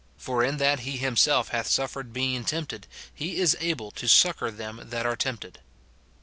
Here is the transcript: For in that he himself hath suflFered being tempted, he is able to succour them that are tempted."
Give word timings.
For 0.17 0.43
in 0.43 0.57
that 0.57 0.79
he 0.79 0.97
himself 0.97 1.49
hath 1.49 1.67
suflFered 1.69 2.11
being 2.11 2.43
tempted, 2.43 2.87
he 3.13 3.37
is 3.37 3.55
able 3.59 3.91
to 3.91 4.07
succour 4.07 4.49
them 4.49 4.89
that 4.89 5.05
are 5.05 5.15
tempted." 5.15 5.59